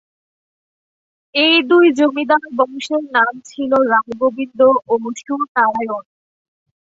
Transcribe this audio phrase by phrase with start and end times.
[1.35, 4.59] এই দুই জমিদার বংশের নাম ছিল রায় গোবিন্দ
[4.87, 4.93] ও
[5.19, 6.03] সুর নারায়ণ।